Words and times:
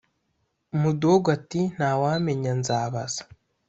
mudogo 0.81 1.25
ati:ntawamenya 1.37 2.51
nzabaza 2.59 3.21